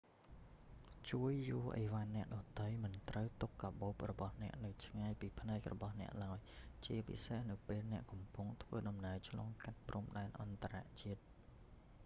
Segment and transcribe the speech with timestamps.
[1.09, 6.39] ជួយយួរឥវ៉ាន់អ្នកដទៃ មិនត្រូវទុកកាប៉ូបរបស់អ្នកនៅឆ្ងាយពីភ្នែករបស់អ្នកឡើយ
[6.85, 11.21] ជាពិសេសនៅពេលអ្នកកំពុងធ្វើដំណើរឆ្លងកាត់ព្រំដែនអន្តរជាតិ